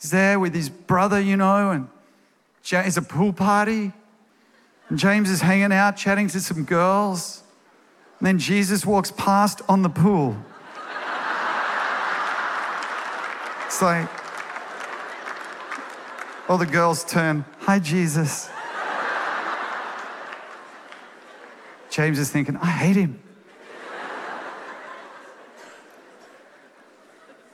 [0.00, 1.88] He's there with his brother, you know, and
[2.62, 3.92] it's a pool party.
[4.94, 7.42] James is hanging out, chatting to some girls.
[8.18, 10.36] And then Jesus walks past on the pool.
[13.66, 14.08] It's like,
[16.48, 18.50] all the girls turn, Hi, Jesus.
[21.88, 23.22] James is thinking, I hate him.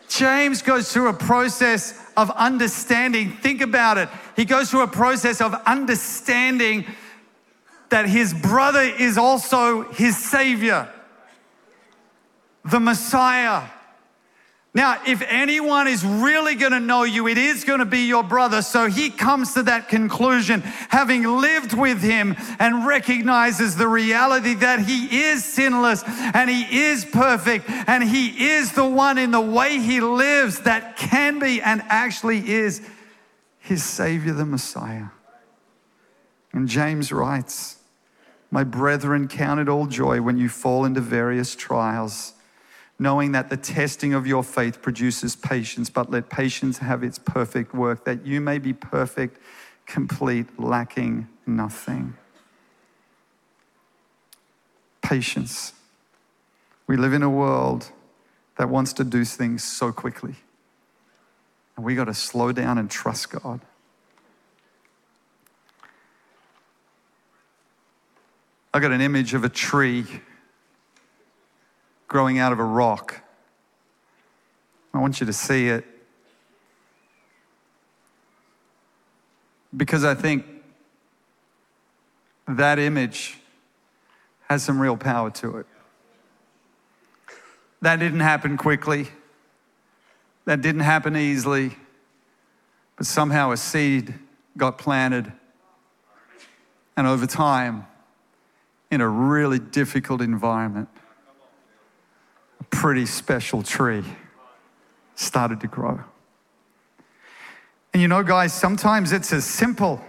[0.09, 3.33] James goes through a process of understanding.
[3.33, 4.09] Think about it.
[4.35, 6.87] He goes through a process of understanding
[7.91, 10.89] that his brother is also his savior,
[12.65, 13.69] the Messiah.
[14.77, 18.23] Now, if anyone is really going to know you, it is going to be your
[18.23, 18.61] brother.
[18.61, 20.61] So he comes to that conclusion,
[20.91, 27.07] having lived with him and recognizes the reality that he is sinless and he is
[27.07, 31.83] perfect and he is the one in the way he lives that can be and
[31.89, 32.87] actually is
[33.61, 35.07] his Savior, the Messiah.
[36.57, 37.77] And James writes,
[38.51, 42.33] My brethren, count it all joy when you fall into various trials
[42.99, 47.75] knowing that the testing of your faith produces patience, but let patience have its perfect
[47.75, 49.39] work, that you may be perfect,
[49.85, 52.17] complete, lacking nothing.
[55.03, 55.75] Patience.
[56.87, 57.91] We live in a world
[58.57, 60.37] that wants to do things so quickly.
[61.77, 63.61] And we got to slow down and trust God.
[68.77, 70.05] I got an image of a tree
[72.09, 73.23] growing out of a rock.
[74.93, 75.83] I want you to see it
[79.75, 80.45] because I think
[82.47, 83.39] that image
[84.51, 85.67] has some real power to it.
[87.81, 89.09] That didn't happen quickly,
[90.45, 91.75] that didn't happen easily,
[92.99, 94.13] but somehow a seed
[94.59, 95.33] got planted.
[96.95, 97.87] And over time,
[98.91, 100.89] in a really difficult environment,
[102.61, 104.05] a pretty special tree
[105.15, 106.01] started to grow.
[107.93, 110.01] And you know, guys, sometimes it's as simple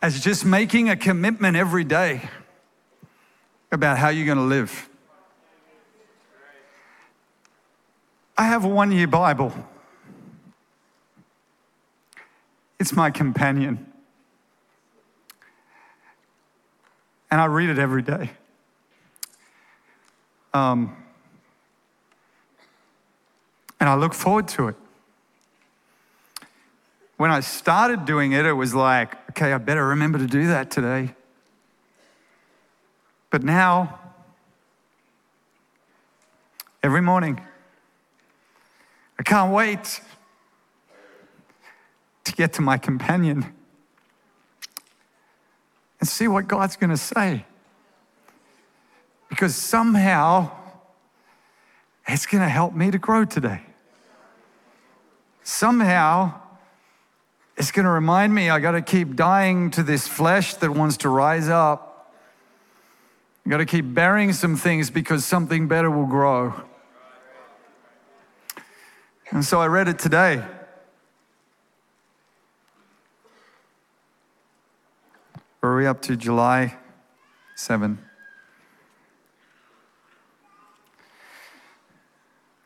[0.00, 2.28] as just making a commitment every day
[3.70, 4.88] about how you're going to live.
[8.36, 9.52] I have a one year Bible,
[12.80, 13.91] it's my companion.
[17.32, 18.30] And I read it every day.
[20.52, 20.94] Um,
[23.80, 24.76] and I look forward to it.
[27.16, 30.70] When I started doing it, it was like, okay, I better remember to do that
[30.70, 31.14] today.
[33.30, 33.98] But now,
[36.82, 37.40] every morning,
[39.18, 40.02] I can't wait
[42.24, 43.54] to get to my companion
[46.02, 47.44] and see what God's going to say
[49.28, 50.50] because somehow
[52.08, 53.62] it's going to help me to grow today.
[55.44, 56.40] Somehow
[57.56, 60.96] it's going to remind me I got to keep dying to this flesh that wants
[60.98, 62.12] to rise up.
[63.46, 66.52] I got to keep burying some things because something better will grow.
[69.30, 70.42] And so I read it today.
[75.62, 76.16] Where are we up to?
[76.16, 76.76] July
[77.54, 77.96] 7.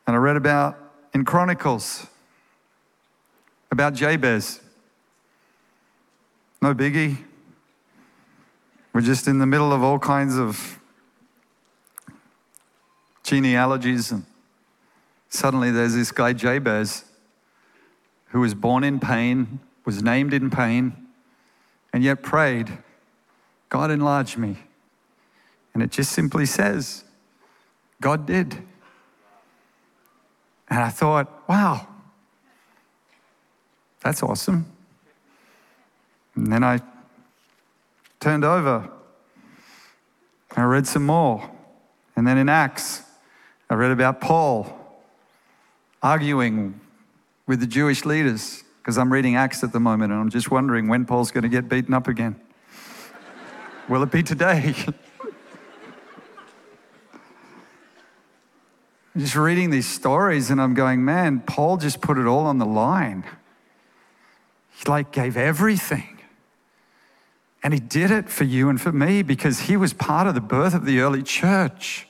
[0.06, 0.78] And I read about
[1.12, 2.06] in Chronicles
[3.70, 4.60] about Jabez.
[6.62, 7.18] No biggie.
[8.94, 10.80] We're just in the middle of all kinds of
[13.22, 14.24] genealogies, and
[15.28, 17.04] suddenly there's this guy, Jabez,
[18.28, 21.08] who was born in pain, was named in pain,
[21.92, 22.78] and yet prayed,
[23.68, 24.56] God enlarged me.
[25.74, 27.04] And it just simply says,
[28.00, 28.54] God did.
[30.68, 31.86] And I thought, wow,
[34.00, 34.66] that's awesome.
[36.34, 36.80] And then I
[38.20, 38.90] turned over.
[40.56, 41.50] I read some more.
[42.16, 43.02] And then in Acts,
[43.68, 44.72] I read about Paul
[46.02, 46.80] arguing
[47.46, 50.88] with the Jewish leaders because I'm reading Acts at the moment and I'm just wondering
[50.88, 52.40] when Paul's going to get beaten up again.
[53.88, 54.74] Will it be today?
[59.16, 62.66] just reading these stories and I'm going, man, Paul just put it all on the
[62.66, 63.24] line.
[64.76, 66.20] He like gave everything.
[67.62, 70.40] And he did it for you and for me because he was part of the
[70.40, 72.06] birth of the early church.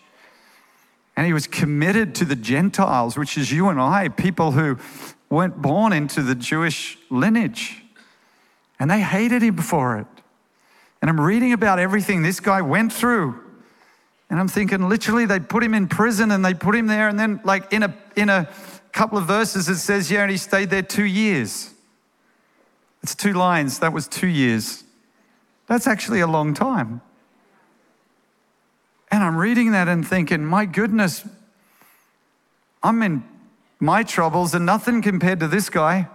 [1.17, 4.79] And he was committed to the Gentiles, which is you and I, people who
[5.31, 7.83] weren't born into the Jewish lineage.
[8.79, 10.07] And they hated him for it.
[11.01, 13.41] And I'm reading about everything this guy went through.
[14.29, 17.09] And I'm thinking, literally, they put him in prison and they put him there.
[17.09, 18.49] And then, like, in a, in a
[18.93, 21.73] couple of verses, it says, yeah, and he stayed there two years.
[23.03, 23.79] It's two lines.
[23.79, 24.83] That was two years.
[25.69, 27.03] That's actually a long time.
[29.11, 31.27] And I'm reading that and thinking, my goodness,
[32.83, 33.23] I'm in
[33.79, 36.09] my troubles and nothing compared to this guy.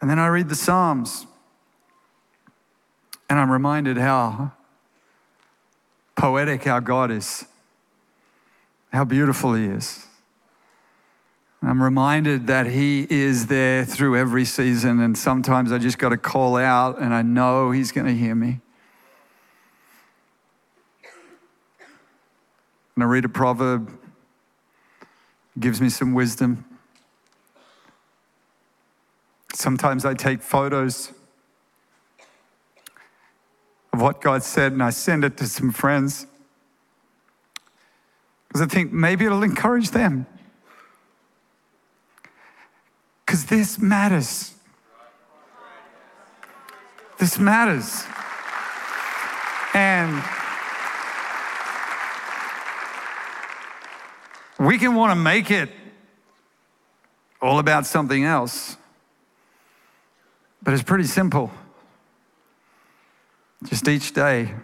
[0.00, 1.26] And then I read the Psalms
[3.28, 4.52] and I'm reminded how
[6.14, 7.44] poetic our God is,
[8.92, 10.06] how beautiful He is.
[11.62, 16.16] I'm reminded that He is there through every season, and sometimes I just got to
[16.16, 18.60] call out, and I know He's going to hear me.
[22.94, 23.90] And I read a proverb,
[25.58, 26.64] gives me some wisdom.
[29.52, 31.12] Sometimes I take photos
[33.96, 36.26] of what God said and I send it to some friends
[38.46, 40.26] because I think maybe it'll encourage them.
[43.24, 44.54] Because this matters.
[47.18, 48.04] This matters.
[49.72, 50.22] And
[54.58, 55.70] we can want to make it
[57.40, 58.76] all about something else,
[60.62, 61.50] but it's pretty simple.
[63.64, 64.54] Just each day,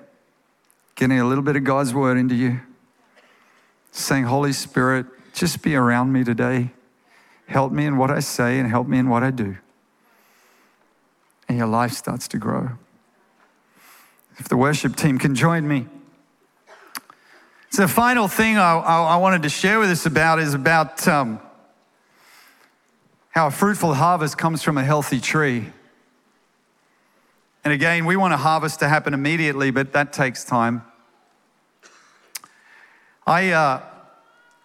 [0.95, 2.61] getting a little bit of God's word into you,
[3.91, 6.71] saying, Holy Spirit, just be around me today.
[7.47, 9.57] Help me in what I say and help me in what I do.
[11.49, 12.71] And your life starts to grow.
[14.39, 15.87] If the worship team can join me.
[17.71, 21.07] So, the final thing I, I, I wanted to share with us about is about
[21.09, 21.41] um,
[23.31, 25.73] how a fruitful harvest comes from a healthy tree.
[27.65, 30.83] And again, we want a harvest to happen immediately, but that takes time.
[33.25, 33.83] I uh,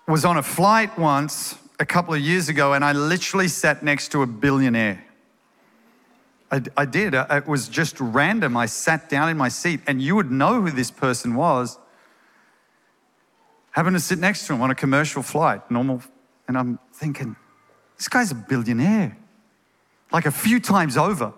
[0.08, 4.12] was on a flight once a couple of years ago, and I literally sat next
[4.14, 5.04] to a billionaire.
[6.52, 7.14] I, I did.
[7.14, 8.58] It was just random.
[8.58, 11.78] I sat down in my seat, and you would know who this person was.
[13.72, 16.02] Happened to sit next to him on a commercial flight, normal.
[16.48, 17.36] And I'm thinking,
[17.96, 19.16] this guy's a billionaire,
[20.12, 21.32] like a few times over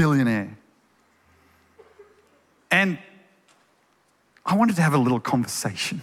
[0.00, 0.56] billionaire.
[2.70, 2.96] And
[4.46, 6.00] I wanted to have a little conversation,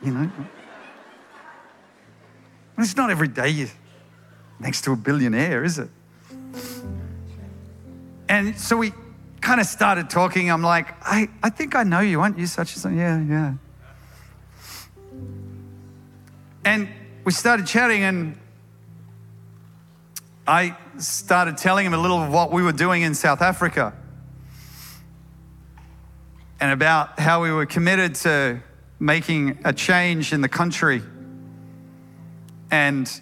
[0.00, 0.30] you know?
[2.78, 3.68] It's not every day you're
[4.60, 5.88] next to a billionaire, is it?
[8.28, 8.92] And so we
[9.40, 10.48] kind of started talking.
[10.48, 12.46] I'm like, I, I think I know you, aren't you?
[12.46, 12.96] Such and.
[12.96, 13.54] Yeah, yeah.
[16.64, 16.88] And
[17.24, 18.38] we started chatting, and
[20.46, 23.92] I started telling him a little of what we were doing in South Africa
[26.60, 28.60] and about how we were committed to
[28.98, 31.02] making a change in the country
[32.70, 33.20] and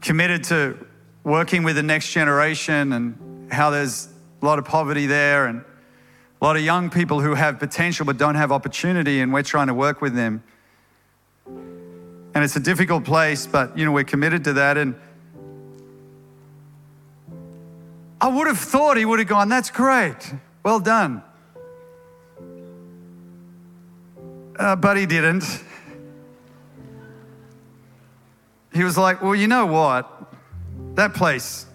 [0.00, 0.86] committed to
[1.24, 4.08] working with the next generation and how there's
[4.40, 5.62] a lot of poverty there and
[6.40, 9.66] a lot of young people who have potential but don't have opportunity and we're trying
[9.66, 10.42] to work with them.
[11.46, 14.94] And it's a difficult place but you know we're committed to that and
[18.20, 20.34] I would have thought he would have gone, That's great.
[20.62, 21.22] Well done.
[24.58, 25.44] Uh, but he didn't.
[28.72, 30.32] He was like, Well, you know what?
[30.94, 31.66] That place,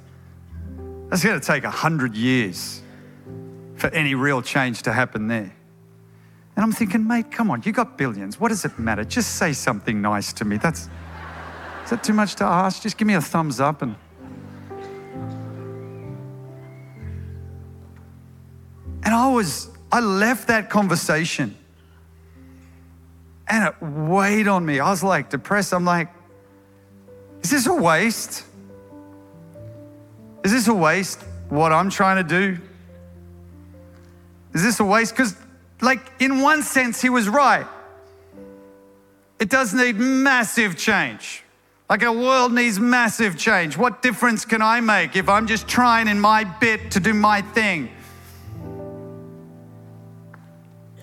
[1.09, 2.81] that's going to take a hundred years
[3.75, 5.53] for any real change to happen there.
[6.55, 8.39] And I'm thinking, mate, come on, you got billions.
[8.39, 9.03] What does it matter?
[9.03, 10.57] Just say something nice to me.
[10.57, 10.89] That's
[11.83, 12.81] is that too much to ask?
[12.81, 13.95] Just give me a thumbs up and
[19.13, 21.55] And I was, I left that conversation
[23.47, 24.79] and it weighed on me.
[24.79, 25.71] I was like depressed.
[25.71, 26.07] I'm like,
[27.43, 28.43] is this a waste?
[30.43, 32.59] Is this a waste what I'm trying to do?
[34.55, 35.15] Is this a waste?
[35.15, 35.35] Because,
[35.79, 37.67] like, in one sense, he was right.
[39.39, 41.43] It does need massive change.
[41.87, 43.77] Like, our world needs massive change.
[43.77, 47.43] What difference can I make if I'm just trying in my bit to do my
[47.43, 47.91] thing?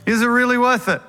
[0.07, 1.03] Is it really worth it?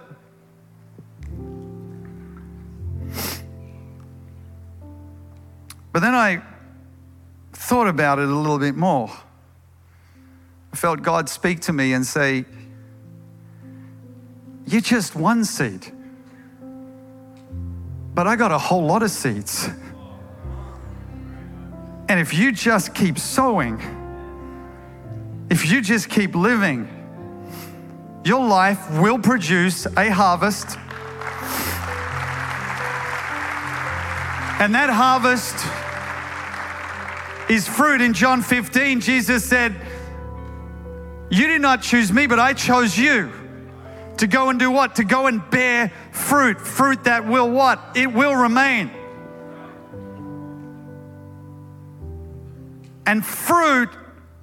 [5.93, 6.41] But then I
[7.53, 9.09] thought about it a little bit more.
[10.71, 12.45] I felt God speak to me and say,
[14.65, 15.91] You're just one seed.
[18.13, 19.69] But I got a whole lot of seeds.
[22.07, 23.79] And if you just keep sowing,
[25.49, 27.00] if you just keep living,
[28.23, 30.77] your life will produce a harvest.
[34.61, 35.55] And that harvest
[37.49, 37.99] is fruit.
[37.99, 39.75] In John 15, Jesus said,
[41.31, 43.31] You did not choose me, but I chose you.
[44.17, 44.95] To go and do what?
[44.95, 46.61] To go and bear fruit.
[46.61, 47.79] Fruit that will what?
[47.95, 48.91] It will remain.
[53.07, 53.89] And fruit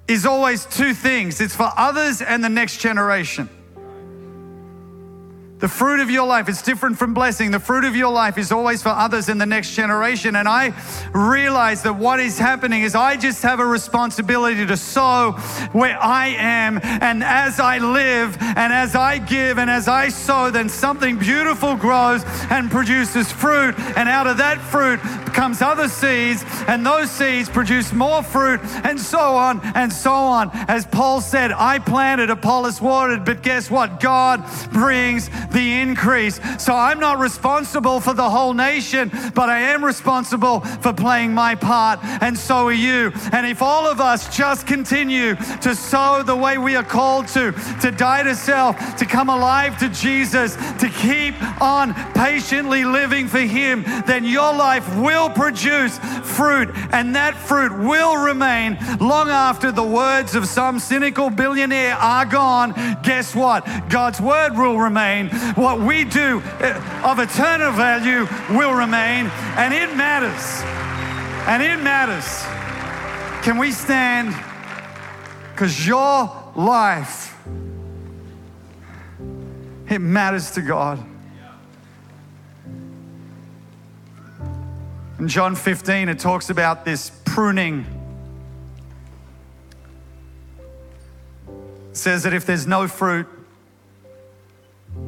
[0.09, 3.47] is always two things it's for others and the next generation.
[5.59, 7.51] The fruit of your life, it's different from blessing.
[7.51, 10.37] The fruit of your life is always for others in the next generation.
[10.37, 10.73] And I
[11.13, 15.33] realize that what is happening is I just have a responsibility to sow
[15.73, 16.79] where I am.
[16.81, 21.75] And as I live and as I give and as I sow, then something beautiful
[21.75, 23.77] grows and produces fruit.
[23.97, 25.01] And out of that fruit
[25.33, 30.49] comes other seeds, and those seeds produce more fruit, and so on and so on.
[30.67, 33.99] As Paul said, I planted, Apollos watered, but guess what?
[33.99, 36.39] God brings the increase.
[36.57, 41.55] So I'm not responsible for the whole nation, but I am responsible for playing my
[41.55, 43.11] part, and so are you.
[43.31, 47.51] And if all of us just continue to sow the way we are called to,
[47.81, 53.39] to die to self, to come alive to Jesus, to keep on patiently living for
[53.39, 59.83] Him, then your life will produce fruit, and that fruit will remain long after the
[59.83, 62.73] words of some cynical billionaire are gone.
[63.03, 63.67] Guess what?
[63.89, 69.27] God's word will remain what we do uh, of eternal value will remain,
[69.57, 70.61] and it matters.
[71.47, 72.43] And it matters.
[73.43, 74.35] Can we stand?
[75.51, 77.37] Because your life,
[79.89, 81.03] it matters to God.
[85.19, 87.85] In John 15, it talks about this pruning.
[91.89, 93.27] It says that if there's no fruit,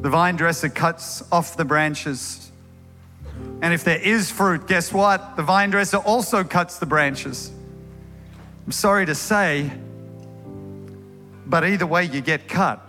[0.00, 2.50] the vine dresser cuts off the branches.
[3.60, 5.36] And if there is fruit, guess what?
[5.36, 7.52] The vine dresser also cuts the branches.
[8.66, 9.70] I'm sorry to say,
[11.46, 12.80] but either way, you get cut.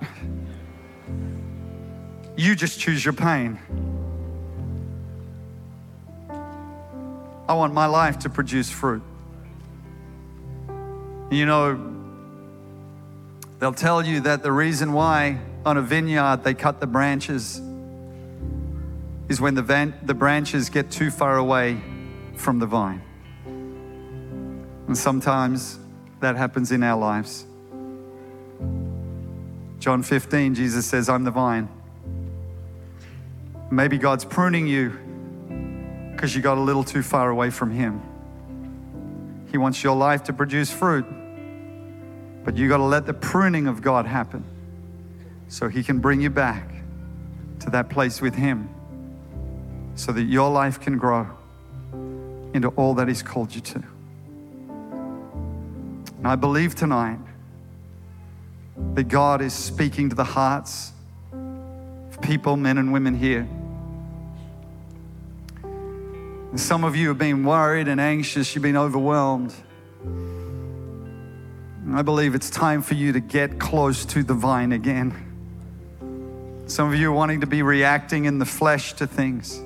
[2.35, 3.59] You just choose your pain.
[7.47, 9.03] I want my life to produce fruit.
[11.29, 11.93] You know,
[13.59, 17.61] they'll tell you that the reason why on a vineyard they cut the branches
[19.29, 21.81] is when the, van- the branches get too far away
[22.35, 23.01] from the vine.
[24.87, 25.79] And sometimes
[26.19, 27.45] that happens in our lives.
[29.79, 31.69] John 15, Jesus says, I'm the vine.
[33.71, 34.89] Maybe God's pruning you
[36.11, 38.01] because you got a little too far away from Him.
[39.51, 41.05] He wants your life to produce fruit,
[42.43, 44.45] but you got to let the pruning of God happen
[45.53, 46.67] so He can bring you back
[47.59, 48.67] to that place with Him
[49.93, 51.27] so that your life can grow
[52.55, 53.83] into all that He's called you to.
[56.17, 57.19] And I believe tonight
[58.95, 60.91] that God is speaking to the hearts
[61.31, 63.47] of people, men and women here.
[65.61, 69.53] And some of you have been worried and anxious, you've been overwhelmed.
[70.01, 75.29] And I believe it's time for you to get close to the vine again.
[76.65, 79.61] Some of you are wanting to be reacting in the flesh to things.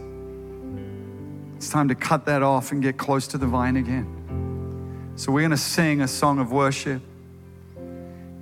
[1.55, 5.13] It's time to cut that off and get close to the vine again.
[5.15, 7.01] So, we're going to sing a song of worship.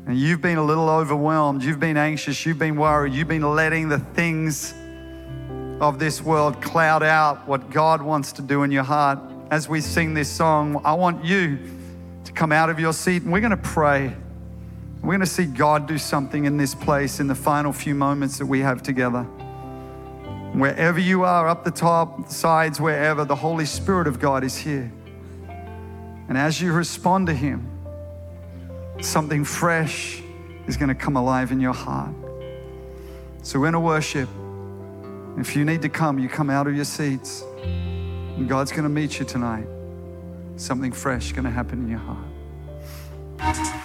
[0.07, 3.89] And you've been a little overwhelmed, you've been anxious, you've been worried, you've been letting
[3.89, 4.73] the things
[5.81, 9.19] of this world cloud out what God wants to do in your heart.
[9.51, 11.59] As we sing this song, I want you
[12.23, 14.15] to come out of your seat and we're going to pray.
[15.05, 18.39] We're going to see God do something in this place in the final few moments
[18.39, 19.21] that we have together.
[20.53, 24.91] Wherever you are, up the top, sides, wherever, the Holy Spirit of God is here.
[26.27, 27.69] And as you respond to Him,
[28.99, 30.23] something fresh
[30.65, 32.15] is going to come alive in your heart.
[33.43, 34.27] So we're going to worship.
[35.37, 37.43] If you need to come, you come out of your seats.
[37.61, 39.67] And God's going to meet you tonight.
[40.55, 43.84] Something fresh is going to happen in your heart.